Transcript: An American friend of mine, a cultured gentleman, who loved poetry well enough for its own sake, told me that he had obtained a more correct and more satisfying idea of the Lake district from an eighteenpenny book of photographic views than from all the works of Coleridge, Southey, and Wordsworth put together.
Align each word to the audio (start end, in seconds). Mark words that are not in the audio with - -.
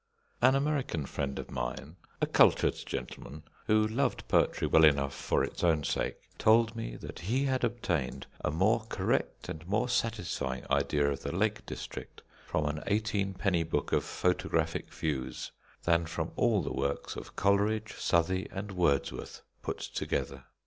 An 0.41 0.55
American 0.55 1.05
friend 1.05 1.37
of 1.37 1.51
mine, 1.51 1.95
a 2.23 2.25
cultured 2.25 2.73
gentleman, 2.87 3.43
who 3.67 3.85
loved 3.87 4.27
poetry 4.27 4.65
well 4.65 4.83
enough 4.83 5.13
for 5.13 5.43
its 5.43 5.63
own 5.63 5.83
sake, 5.83 6.17
told 6.39 6.75
me 6.75 6.95
that 6.95 7.19
he 7.19 7.43
had 7.45 7.63
obtained 7.63 8.25
a 8.43 8.49
more 8.49 8.79
correct 8.89 9.47
and 9.47 9.67
more 9.67 9.87
satisfying 9.87 10.65
idea 10.71 11.07
of 11.11 11.21
the 11.21 11.31
Lake 11.31 11.63
district 11.67 12.23
from 12.47 12.65
an 12.65 12.81
eighteenpenny 12.87 13.61
book 13.61 13.91
of 13.91 14.03
photographic 14.03 14.91
views 14.91 15.51
than 15.83 16.07
from 16.07 16.31
all 16.35 16.63
the 16.63 16.73
works 16.73 17.15
of 17.15 17.35
Coleridge, 17.35 17.93
Southey, 17.99 18.47
and 18.49 18.71
Wordsworth 18.71 19.43
put 19.61 19.77
together. 19.77 20.45